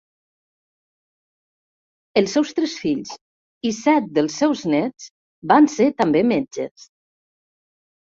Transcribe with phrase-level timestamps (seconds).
[2.23, 3.13] Els seus tres fills
[3.73, 5.09] i set dels seus néts
[5.55, 6.93] van ser també metges.